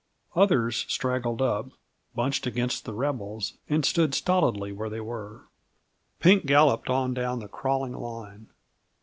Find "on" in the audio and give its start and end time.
6.89-7.13